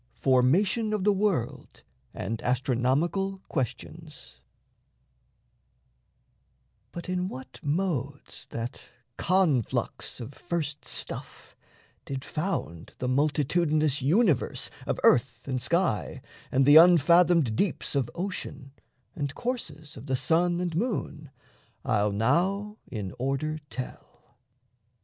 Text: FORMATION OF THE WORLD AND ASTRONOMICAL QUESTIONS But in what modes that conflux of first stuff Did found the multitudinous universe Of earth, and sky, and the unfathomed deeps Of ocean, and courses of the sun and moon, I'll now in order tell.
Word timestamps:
FORMATION 0.15 0.93
OF 0.93 1.03
THE 1.03 1.13
WORLD 1.13 1.83
AND 2.11 2.41
ASTRONOMICAL 2.41 3.43
QUESTIONS 3.47 4.39
But 6.91 7.07
in 7.07 7.27
what 7.27 7.59
modes 7.61 8.47
that 8.49 8.89
conflux 9.17 10.19
of 10.19 10.33
first 10.33 10.85
stuff 10.85 11.55
Did 12.05 12.25
found 12.25 12.93
the 12.97 13.07
multitudinous 13.07 14.01
universe 14.01 14.71
Of 14.87 14.99
earth, 15.03 15.47
and 15.47 15.61
sky, 15.61 16.23
and 16.51 16.65
the 16.65 16.77
unfathomed 16.77 17.55
deeps 17.55 17.93
Of 17.93 18.09
ocean, 18.15 18.71
and 19.15 19.35
courses 19.35 19.95
of 19.97 20.07
the 20.07 20.15
sun 20.15 20.59
and 20.59 20.75
moon, 20.75 21.29
I'll 21.85 22.11
now 22.11 22.79
in 22.87 23.13
order 23.19 23.59
tell. 23.69 24.39